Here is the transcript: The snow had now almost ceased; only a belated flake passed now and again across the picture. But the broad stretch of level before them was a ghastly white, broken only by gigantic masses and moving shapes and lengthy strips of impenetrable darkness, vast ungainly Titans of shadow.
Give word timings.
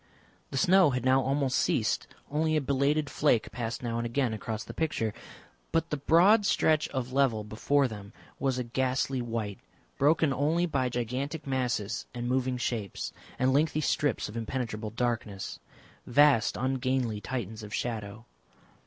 The 0.49 0.57
snow 0.57 0.89
had 0.89 1.05
now 1.05 1.21
almost 1.21 1.59
ceased; 1.59 2.07
only 2.31 2.55
a 2.57 2.61
belated 2.61 3.07
flake 3.07 3.51
passed 3.51 3.83
now 3.83 3.97
and 3.99 4.05
again 4.07 4.33
across 4.33 4.63
the 4.63 4.73
picture. 4.73 5.13
But 5.71 5.91
the 5.91 5.97
broad 5.97 6.43
stretch 6.43 6.87
of 6.89 7.13
level 7.13 7.43
before 7.43 7.87
them 7.87 8.11
was 8.39 8.57
a 8.57 8.63
ghastly 8.63 9.21
white, 9.21 9.59
broken 9.99 10.33
only 10.33 10.65
by 10.65 10.89
gigantic 10.89 11.45
masses 11.45 12.07
and 12.15 12.27
moving 12.27 12.57
shapes 12.57 13.13
and 13.37 13.53
lengthy 13.53 13.81
strips 13.81 14.27
of 14.27 14.35
impenetrable 14.35 14.89
darkness, 14.89 15.59
vast 16.07 16.57
ungainly 16.57 17.21
Titans 17.21 17.61
of 17.61 17.71
shadow. 17.71 18.25